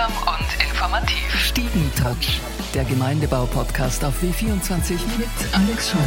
Unterhaltsam 0.00 0.12
und 0.26 0.64
informativ. 0.64 1.34
Stiegentouch, 1.34 2.40
der 2.74 2.84
Gemeindebau-Podcast 2.84 4.04
auf 4.04 4.14
W24 4.22 4.92
mit 5.18 5.28
Alex 5.52 5.90
Scheuer. 5.90 6.00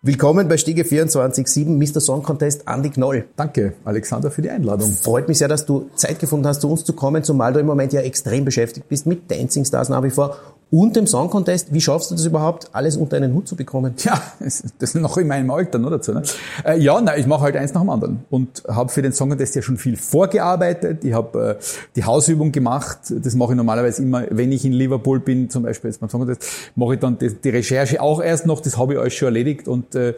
Willkommen 0.00 0.48
bei 0.48 0.56
Stiege 0.56 0.84
24.7, 0.84 1.66
Mr. 1.68 2.00
Song 2.00 2.22
Contest, 2.22 2.64
Andy 2.66 2.88
Knoll. 2.88 3.28
Danke, 3.36 3.74
Alexander, 3.84 4.30
für 4.30 4.40
die 4.40 4.50
Einladung. 4.50 4.90
Freut 4.92 5.28
mich 5.28 5.38
sehr, 5.38 5.48
dass 5.48 5.66
du 5.66 5.90
Zeit 5.94 6.20
gefunden 6.20 6.46
hast, 6.46 6.62
zu 6.62 6.70
uns 6.70 6.84
zu 6.84 6.94
kommen, 6.94 7.22
zumal 7.22 7.52
du 7.52 7.60
im 7.60 7.66
Moment 7.66 7.92
ja 7.92 8.00
extrem 8.00 8.44
beschäftigt 8.46 8.88
bist 8.88 9.06
mit 9.06 9.30
Dancing 9.30 9.66
Stars 9.66 9.90
nach 9.90 10.02
wie 10.02 10.10
vor 10.10 10.38
und 10.70 10.96
dem 10.96 11.06
Song 11.06 11.30
Contest. 11.30 11.72
Wie 11.72 11.80
schaffst 11.80 12.10
du 12.10 12.14
das 12.14 12.24
überhaupt, 12.24 12.68
alles 12.72 12.96
unter 12.96 13.16
einen 13.16 13.32
Hut 13.34 13.48
zu 13.48 13.56
bekommen? 13.56 13.94
Ja, 13.98 14.20
das 14.40 14.60
ist 14.60 14.94
noch 14.96 15.16
in 15.16 15.26
meinem 15.26 15.50
Alter 15.50 15.78
nur 15.78 15.90
dazu. 15.90 16.12
Ne? 16.12 16.22
Äh, 16.64 16.78
ja, 16.78 17.00
nein, 17.00 17.20
ich 17.20 17.26
mache 17.26 17.42
halt 17.42 17.56
eins 17.56 17.74
nach 17.74 17.80
dem 17.80 17.90
anderen 17.90 18.24
und 18.30 18.62
habe 18.68 18.90
für 18.90 19.02
den 19.02 19.12
Song 19.12 19.30
Contest 19.30 19.54
ja 19.54 19.62
schon 19.62 19.78
viel 19.78 19.96
vorgearbeitet. 19.96 21.04
Ich 21.04 21.12
habe 21.12 21.58
äh, 21.58 21.64
die 21.96 22.04
Hausübung 22.04 22.52
gemacht. 22.52 22.98
Das 23.10 23.34
mache 23.34 23.52
ich 23.52 23.56
normalerweise 23.56 24.02
immer, 24.02 24.24
wenn 24.30 24.52
ich 24.52 24.64
in 24.64 24.72
Liverpool 24.72 25.20
bin, 25.20 25.50
zum 25.50 25.62
Beispiel 25.62 25.90
jetzt 25.90 26.00
beim 26.00 26.10
Song 26.10 26.20
Contest, 26.20 26.46
mache 26.74 26.94
ich 26.94 27.00
dann 27.00 27.18
die, 27.18 27.34
die 27.34 27.50
Recherche 27.50 28.00
auch 28.02 28.22
erst 28.22 28.46
noch. 28.46 28.60
Das 28.60 28.76
habe 28.76 28.94
ich 28.94 28.98
alles 28.98 29.14
schon 29.14 29.26
erledigt 29.26 29.68
und 29.68 29.94
äh, 29.94 30.14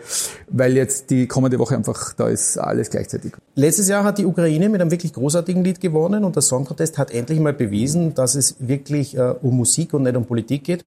weil 0.48 0.76
jetzt 0.76 1.10
die 1.10 1.26
kommende 1.26 1.58
Woche 1.58 1.76
einfach 1.76 2.12
da 2.14 2.28
ist 2.28 2.58
alles 2.58 2.90
gleichzeitig. 2.90 3.32
Letztes 3.54 3.88
Jahr 3.88 4.04
hat 4.04 4.18
die 4.18 4.26
Ukraine 4.26 4.68
mit 4.68 4.80
einem 4.80 4.90
wirklich 4.90 5.12
großartigen 5.12 5.62
Lied 5.62 5.80
gewonnen 5.80 6.24
und 6.24 6.34
der 6.34 6.42
Song 6.42 6.64
Contest 6.64 6.98
hat 6.98 7.12
endlich 7.12 7.38
mal 7.38 7.52
bewiesen, 7.52 8.14
dass 8.14 8.34
es 8.34 8.56
wirklich 8.58 9.16
äh, 9.16 9.34
um 9.42 9.56
Musik 9.56 9.94
und 9.94 10.02
nicht 10.02 10.16
um 10.16 10.24
Politik 10.24 10.39
Politik 10.40 10.64
geht 10.64 10.84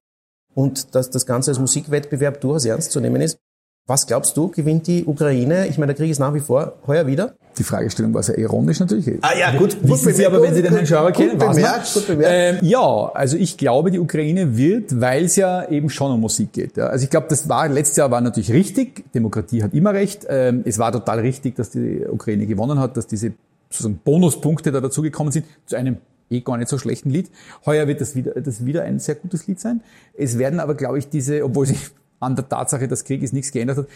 und 0.54 0.94
dass 0.94 1.10
das 1.10 1.26
Ganze 1.26 1.50
als 1.50 1.58
Musikwettbewerb 1.58 2.40
durchaus 2.40 2.64
ernst 2.64 2.92
zu 2.92 3.00
nehmen 3.00 3.20
ist. 3.20 3.38
Was 3.86 4.06
glaubst 4.06 4.34
du, 4.38 4.48
gewinnt 4.48 4.86
die 4.86 5.04
Ukraine? 5.04 5.66
Ich 5.66 5.76
meine, 5.76 5.92
der 5.92 5.96
Krieg 5.96 6.10
ist 6.10 6.18
nach 6.18 6.32
wie 6.32 6.40
vor 6.40 6.78
heuer 6.86 7.06
wieder. 7.06 7.34
Die 7.58 7.64
Fragestellung 7.64 8.14
war 8.14 8.22
sehr 8.22 8.38
ironisch 8.38 8.80
natürlich. 8.80 9.06
Ah 9.20 9.36
ja, 9.38 9.50
gut. 9.52 9.78
gut 9.78 9.90
Wissen 9.90 10.14
Sie 10.14 10.24
aber, 10.24 10.40
wenn 10.40 10.54
Sie 10.54 10.62
den 10.62 10.72
Herrn 10.72 10.86
Schauer 10.86 11.12
kennen, 11.12 11.38
gut 11.38 11.50
bemerkt, 11.50 11.92
gut 11.92 12.06
bemerkt. 12.06 12.62
Ähm, 12.62 12.68
ja, 12.68 13.10
also 13.12 13.36
ich 13.36 13.58
glaube, 13.58 13.90
die 13.90 13.98
Ukraine 13.98 14.56
wird, 14.56 14.98
weil 15.02 15.24
es 15.24 15.36
ja 15.36 15.68
eben 15.68 15.90
schon 15.90 16.10
um 16.12 16.20
Musik 16.20 16.54
geht. 16.54 16.78
Ja. 16.78 16.86
Also 16.86 17.04
ich 17.04 17.10
glaube, 17.10 17.26
das 17.28 17.46
war 17.46 17.68
letztes 17.68 17.98
Jahr 17.98 18.10
war 18.10 18.22
natürlich 18.22 18.50
richtig. 18.52 19.04
Demokratie 19.12 19.62
hat 19.62 19.74
immer 19.74 19.92
recht. 19.92 20.24
Ähm, 20.30 20.62
es 20.64 20.78
war 20.78 20.90
total 20.90 21.20
richtig, 21.20 21.56
dass 21.56 21.68
die 21.68 22.06
Ukraine 22.10 22.46
gewonnen 22.46 22.78
hat, 22.78 22.96
dass 22.96 23.06
diese 23.06 23.34
sozusagen 23.68 24.00
Bonuspunkte 24.02 24.72
da 24.72 24.80
dazugekommen 24.80 25.30
sind 25.30 25.44
zu 25.66 25.76
einem 25.76 25.98
eh 26.30 26.40
gar 26.40 26.56
nicht 26.56 26.68
so 26.68 26.78
schlechten 26.78 27.10
Lied. 27.10 27.30
Heuer 27.66 27.86
wird 27.86 28.00
das 28.00 28.14
wieder, 28.14 28.32
das 28.40 28.64
wieder 28.64 28.82
ein 28.82 28.98
sehr 28.98 29.14
gutes 29.14 29.46
Lied 29.46 29.60
sein. 29.60 29.82
Es 30.14 30.38
werden 30.38 30.60
aber, 30.60 30.74
glaube 30.74 30.98
ich, 30.98 31.08
diese, 31.08 31.44
obwohl 31.44 31.66
sich 31.66 31.78
an 32.20 32.36
der 32.36 32.48
Tatsache, 32.48 32.88
dass 32.88 33.04
Krieg 33.04 33.22
ist 33.22 33.32
nichts 33.32 33.52
geändert 33.52 33.78
hat, 33.78 33.86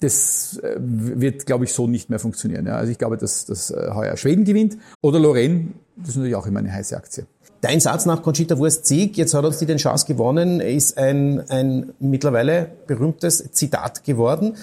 das 0.00 0.58
äh, 0.62 0.76
wird, 0.78 1.46
glaube 1.46 1.64
ich, 1.64 1.72
so 1.72 1.86
nicht 1.86 2.10
mehr 2.10 2.18
funktionieren. 2.18 2.66
Ja. 2.66 2.76
Also 2.76 2.90
ich 2.90 2.98
glaube, 2.98 3.16
dass, 3.16 3.44
dass 3.44 3.70
äh, 3.70 3.90
heuer 3.92 4.16
Schweden 4.16 4.44
gewinnt 4.44 4.78
oder 5.02 5.18
Lorraine, 5.18 5.68
das 5.96 6.10
ist 6.10 6.16
natürlich 6.16 6.36
auch 6.36 6.46
immer 6.46 6.60
eine 6.60 6.72
heiße 6.72 6.96
Aktie. 6.96 7.26
Dein 7.60 7.80
Satz 7.80 8.06
nach 8.06 8.22
Conchita 8.22 8.58
Wurst 8.58 8.86
Sieg, 8.86 9.16
jetzt 9.16 9.34
hat 9.34 9.44
uns 9.44 9.58
die 9.58 9.66
den 9.66 9.78
Chance 9.78 10.06
gewonnen, 10.06 10.60
ist 10.60 10.98
ein, 10.98 11.42
ein 11.50 11.92
mittlerweile 11.98 12.70
berühmtes 12.86 13.50
Zitat 13.52 14.04
geworden. 14.04 14.56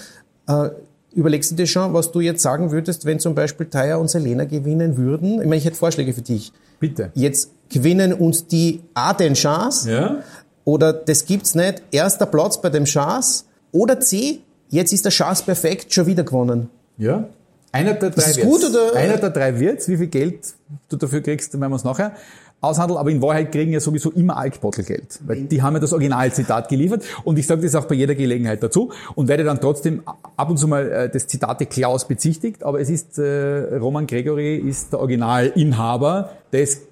Überlegst 1.14 1.50
du 1.50 1.54
dir 1.54 1.66
schon, 1.66 1.94
was 1.94 2.10
du 2.12 2.20
jetzt 2.20 2.42
sagen 2.42 2.70
würdest, 2.70 3.04
wenn 3.04 3.20
zum 3.20 3.34
Beispiel 3.34 3.66
Taya 3.66 3.96
und 3.96 4.10
Selena 4.10 4.44
gewinnen 4.44 4.96
würden? 4.96 5.34
Ich 5.34 5.46
meine, 5.46 5.56
ich 5.56 5.64
hätte 5.64 5.76
Vorschläge 5.76 6.12
für 6.12 6.22
dich. 6.22 6.52
Bitte. 6.80 7.10
Jetzt 7.14 7.50
gewinnen 7.68 8.12
uns 8.12 8.46
die 8.46 8.82
A 8.94 9.12
den 9.14 9.34
Chance. 9.34 9.90
Ja. 9.90 10.18
Oder 10.64 10.92
das 10.92 11.24
gibt's 11.24 11.54
nicht. 11.54 11.82
Erster 11.90 12.26
Platz 12.26 12.60
bei 12.60 12.70
dem 12.70 12.84
Chance. 12.84 13.44
Oder 13.70 14.00
C, 14.00 14.40
jetzt 14.68 14.92
ist 14.92 15.04
der 15.04 15.12
Chance 15.12 15.44
perfekt, 15.44 15.92
schon 15.92 16.06
wieder 16.06 16.24
gewonnen. 16.24 16.68
Ja. 16.98 17.28
Einer 17.72 17.94
der 17.94 18.10
drei 18.10 18.30
ist 18.30 18.40
gut 18.40 18.64
oder? 18.64 18.94
Einer 18.94 19.16
der 19.16 19.30
drei 19.30 19.58
wird's. 19.58 19.88
Wie 19.88 19.96
viel 19.96 20.06
Geld 20.06 20.54
du 20.88 20.96
dafür 20.96 21.20
kriegst, 21.20 21.52
wenn 21.52 21.68
wir 21.68 21.76
es 21.76 21.84
nachher 21.84 22.12
aushandeln, 22.60 22.98
aber 22.98 23.10
in 23.10 23.20
Wahrheit 23.20 23.52
kriegen 23.52 23.72
ja 23.72 23.80
sowieso 23.80 24.10
immer 24.12 24.36
Alkbottle 24.36 24.84
Geld, 24.84 25.20
weil 25.26 25.42
die 25.42 25.60
haben 25.62 25.74
ja 25.74 25.80
das 25.80 25.92
Originalzitat 25.92 26.68
geliefert 26.68 27.04
und 27.24 27.38
ich 27.38 27.46
sage 27.46 27.62
das 27.62 27.74
auch 27.74 27.84
bei 27.84 27.94
jeder 27.94 28.14
Gelegenheit 28.14 28.62
dazu 28.62 28.90
und 29.14 29.28
werde 29.28 29.44
dann 29.44 29.60
trotzdem 29.60 30.02
ab 30.36 30.50
und 30.50 30.56
zu 30.56 30.66
mal 30.66 30.90
äh, 30.90 31.10
das 31.10 31.26
Zitate 31.26 31.66
Klaus 31.66 32.08
bezichtigt, 32.08 32.62
aber 32.62 32.80
es 32.80 32.88
ist 32.88 33.18
äh, 33.18 33.76
Roman 33.76 34.06
Gregory 34.06 34.56
ist 34.56 34.92
der 34.92 35.00
Originalinhaber 35.00 36.30
des 36.52 36.82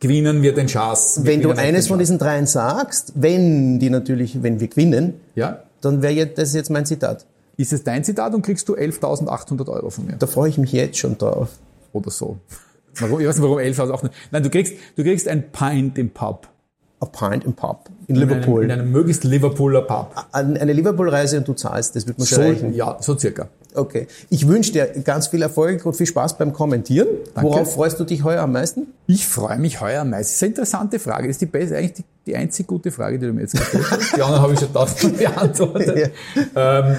gewinnen 0.00 0.42
wir 0.42 0.54
den 0.54 0.66
Chance. 0.66 1.22
Wenn 1.24 1.42
du 1.42 1.50
eines 1.50 1.88
von 1.88 1.98
diesen 1.98 2.18
dreien 2.18 2.46
sagst, 2.46 3.12
wenn 3.14 3.78
die 3.78 3.90
natürlich, 3.90 4.42
wenn 4.42 4.60
wir 4.60 4.68
gewinnen, 4.68 5.14
ja? 5.34 5.62
dann 5.80 6.02
wäre 6.02 6.26
das 6.26 6.54
jetzt 6.54 6.70
mein 6.70 6.86
Zitat. 6.86 7.26
Ist 7.56 7.72
es 7.72 7.84
dein 7.84 8.04
Zitat 8.04 8.34
und 8.34 8.42
kriegst 8.42 8.68
du 8.68 8.74
11.800 8.74 9.68
Euro 9.68 9.90
von 9.90 10.06
mir? 10.06 10.16
Da 10.18 10.26
freue 10.26 10.50
ich 10.50 10.58
mich 10.58 10.72
jetzt 10.72 10.98
schon 10.98 11.16
drauf. 11.16 11.48
Oder 11.92 12.10
so. 12.10 12.36
Warum, 13.00 13.20
ich 13.20 13.26
weiß 13.26 13.36
nicht, 13.36 13.44
warum 13.44 13.58
11.800. 13.58 14.10
Nein, 14.30 14.42
du 14.42 14.50
kriegst, 14.50 14.74
du 14.96 15.02
kriegst 15.02 15.28
ein 15.28 15.50
Pint 15.50 15.98
im 15.98 16.10
Pub. 16.10 16.48
A 16.98 17.06
Pint 17.06 17.44
im 17.44 17.52
Pub. 17.52 17.90
In, 18.06 18.14
in 18.14 18.22
Liverpool. 18.22 18.62
Einem, 18.62 18.70
in 18.70 18.80
einem 18.80 18.92
möglichst 18.92 19.24
Liverpooler 19.24 19.82
Pub. 19.82 20.14
Eine 20.32 20.72
Liverpool-Reise 20.72 21.38
und 21.38 21.48
du 21.48 21.52
zahlst, 21.52 21.94
das 21.94 22.06
wird 22.06 22.18
man 22.18 22.26
schon 22.26 22.38
so, 22.38 22.42
reichen. 22.42 22.74
Ja, 22.74 22.96
so 23.00 23.18
circa. 23.18 23.48
Okay. 23.74 24.06
Ich 24.30 24.48
wünsche 24.48 24.72
dir 24.72 24.86
ganz 25.04 25.26
viel 25.26 25.42
Erfolg 25.42 25.84
und 25.84 25.94
viel 25.94 26.06
Spaß 26.06 26.38
beim 26.38 26.54
Kommentieren. 26.54 27.08
Danke. 27.34 27.50
Worauf 27.50 27.74
freust 27.74 28.00
du 28.00 28.04
dich 28.04 28.24
heuer 28.24 28.42
am 28.42 28.52
meisten? 28.52 28.86
Ich 29.06 29.26
freue 29.26 29.58
mich 29.58 29.82
heuer 29.82 30.00
am 30.00 30.10
meisten. 30.10 30.30
Das 30.30 30.36
ist 30.36 30.42
eine 30.42 30.48
interessante 30.50 30.98
Frage. 30.98 31.26
Das 31.28 31.34
ist 31.34 31.42
die 31.42 31.46
beste, 31.46 31.76
eigentlich 31.76 31.92
die, 31.92 32.04
die 32.26 32.36
einzig 32.36 32.66
gute 32.66 32.90
Frage, 32.90 33.18
die 33.18 33.26
du 33.26 33.32
mir 33.34 33.42
jetzt 33.42 33.52
gestellt 33.52 33.84
hast. 33.90 34.16
Die 34.16 34.22
anderen 34.22 34.42
habe 34.42 34.54
ich 34.54 34.60
schon 34.60 34.72
tausendmal 34.72 35.32
beantwortet. 35.32 36.12
ja. 36.54 36.78
ähm, 36.78 36.96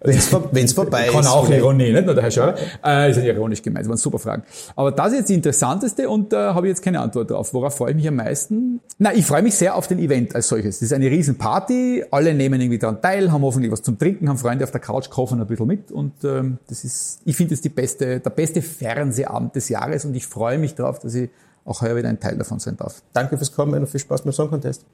wenn 0.00 0.64
es 0.64 0.72
vorbei 0.72 1.06
ist. 1.06 1.12
Kann 1.12 1.26
auch 1.26 1.48
Ironie, 1.48 1.92
nicht 1.92 2.06
nur 2.06 2.14
der 2.14 2.24
Herr 2.24 2.30
Schauer. 2.30 2.54
Äh, 2.84 3.10
ist 3.10 3.16
ja 3.16 3.24
ironisch 3.24 3.62
gemeint, 3.62 3.84
das 3.84 3.88
waren 3.88 3.98
super 3.98 4.18
Fragen. 4.18 4.42
Aber 4.76 4.92
das 4.92 5.12
ist 5.12 5.18
jetzt 5.18 5.28
die 5.28 5.34
interessanteste 5.34 6.08
und 6.08 6.32
da 6.32 6.50
äh, 6.50 6.54
habe 6.54 6.66
ich 6.66 6.70
jetzt 6.70 6.82
keine 6.82 7.00
Antwort 7.00 7.30
drauf. 7.30 7.52
Worauf 7.52 7.76
freue 7.76 7.90
ich 7.90 7.96
mich 7.96 8.08
am 8.08 8.16
meisten? 8.16 8.80
Na, 8.98 9.12
ich 9.14 9.26
freue 9.26 9.42
mich 9.42 9.54
sehr 9.54 9.74
auf 9.74 9.86
den 9.86 9.98
Event 9.98 10.34
als 10.34 10.48
solches. 10.48 10.78
Das 10.78 10.82
ist 10.82 10.92
eine 10.92 11.10
Riesenparty, 11.10 12.04
alle 12.10 12.34
nehmen 12.34 12.60
irgendwie 12.60 12.78
daran 12.78 13.02
teil, 13.02 13.32
haben 13.32 13.42
hoffentlich 13.42 13.72
was 13.72 13.82
zum 13.82 13.98
Trinken, 13.98 14.28
haben 14.28 14.38
Freunde 14.38 14.64
auf 14.64 14.70
der 14.70 14.80
Couch, 14.80 15.10
kaufen 15.10 15.40
ein 15.40 15.46
bisschen 15.46 15.66
mit 15.66 15.90
und 15.90 16.12
ähm, 16.24 16.58
das 16.68 16.84
ist, 16.84 17.20
ich 17.24 17.36
finde, 17.36 17.54
das 17.54 17.60
die 17.60 17.68
beste, 17.68 18.20
der 18.20 18.30
beste 18.30 18.62
Fernsehabend 18.62 19.54
des 19.56 19.68
Jahres 19.68 20.04
und 20.04 20.14
ich 20.14 20.26
freue 20.26 20.58
mich 20.58 20.74
darauf, 20.74 20.98
dass 20.98 21.14
ich 21.14 21.30
auch 21.64 21.82
heuer 21.82 21.96
wieder 21.96 22.08
ein 22.08 22.20
Teil 22.20 22.36
davon 22.36 22.58
sein 22.58 22.76
darf. 22.76 23.02
Danke 23.12 23.36
fürs 23.36 23.52
Kommen 23.52 23.78
und 23.78 23.86
viel 23.88 24.00
Spaß 24.00 24.22
beim 24.22 24.32
Song 24.32 24.48
Contest. 24.48 24.84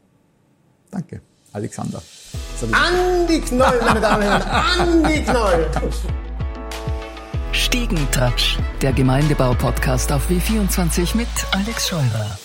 Danke. 0.90 1.20
Alexander. 1.52 2.02
Andi 2.72 3.40
Knoll, 3.40 3.80
meine 3.84 4.00
Damen 4.00 4.22
und 4.22 4.46
Herren, 4.46 4.80
Andi 5.04 5.22
Knoll. 5.22 5.66
Stiegentouch, 7.52 8.58
der 8.82 8.92
Gemeindebau-Podcast 8.92 10.12
auf 10.12 10.28
W24 10.28 11.16
mit 11.16 11.28
Alex 11.52 11.88
Scheurer. 11.88 12.38